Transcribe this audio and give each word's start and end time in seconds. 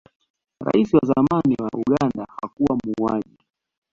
rais 0.59 0.93
wa 0.93 0.99
zamani 1.03 1.55
wa 1.61 1.69
uganda 1.73 2.27
hakuwa 2.41 2.79
muuaji 2.85 3.37